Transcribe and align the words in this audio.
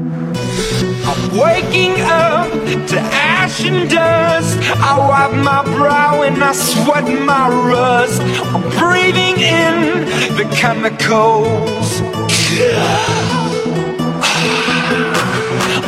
I'm 0.00 1.36
waking 1.36 2.00
up 2.00 2.50
to 2.88 2.98
ash 2.98 3.66
and 3.66 3.90
dust. 3.90 4.58
I 4.80 4.96
wipe 4.96 5.44
my 5.44 5.62
brow 5.76 6.22
and 6.22 6.42
I 6.42 6.52
sweat 6.52 7.04
my 7.04 7.48
rust. 7.68 8.22
I'm 8.54 8.62
breathing 8.78 9.36
in 9.40 10.06
the 10.38 10.48
chemicals. 10.56 12.00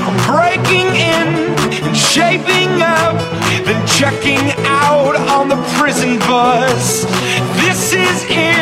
I'm 0.04 0.16
breaking 0.28 0.88
in 0.88 1.28
and 1.86 1.96
shaping 1.96 2.82
up, 2.82 3.16
then 3.64 3.86
checking 3.86 4.52
out 4.66 5.16
on 5.30 5.48
the 5.48 5.56
prison 5.78 6.18
bus. 6.18 7.04
This 7.62 7.94
is 7.94 8.26
it. 8.28 8.52